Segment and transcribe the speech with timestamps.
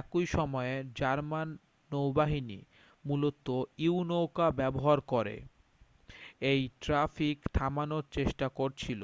[0.00, 1.48] একই সময়ে জার্মান
[1.90, 2.58] নৌবাহিনী
[3.04, 3.46] মূলত
[3.78, 5.36] ইউ-নৌকা ব্যবহার করে
[6.44, 9.02] এই ট্র্যাফিক থামানোর চেষ্টা করছিল